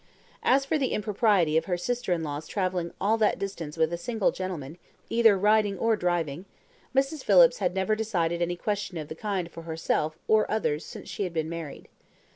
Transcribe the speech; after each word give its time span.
As 0.41 0.65
for 0.65 0.79
the 0.79 0.93
impropriety 0.93 1.57
of 1.57 1.65
her 1.65 1.77
sister 1.77 2.11
in 2.11 2.23
law's 2.23 2.47
travelling 2.47 2.91
all 2.99 3.19
that 3.19 3.37
distance 3.37 3.77
with 3.77 3.93
a 3.93 3.99
single 3.99 4.31
gentleman, 4.31 4.79
either 5.11 5.37
riding 5.37 5.77
or 5.77 5.95
driving, 5.95 6.45
Mrs. 6.95 7.23
Phillips 7.23 7.59
had 7.59 7.75
never 7.75 7.95
decided 7.95 8.41
any 8.41 8.55
question 8.55 8.97
of 8.97 9.09
the 9.09 9.13
kind 9.15 9.51
for 9.51 9.61
herself 9.61 10.17
or 10.27 10.49
others 10.49 10.83
since 10.83 11.07
she 11.07 11.21
had 11.23 11.33
been 11.33 11.49
married. 11.49 11.87